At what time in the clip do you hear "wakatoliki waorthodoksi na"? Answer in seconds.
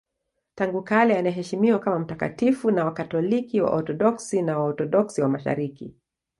2.85-4.59